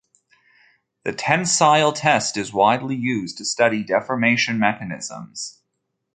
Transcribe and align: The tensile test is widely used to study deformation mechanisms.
The 1.03 1.13
tensile 1.13 1.91
test 1.93 2.35
is 2.35 2.51
widely 2.51 2.95
used 2.95 3.37
to 3.37 3.45
study 3.45 3.83
deformation 3.83 4.57
mechanisms. 4.57 5.61